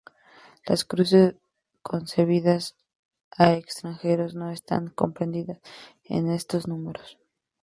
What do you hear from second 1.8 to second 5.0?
concebidas a extranjeros no están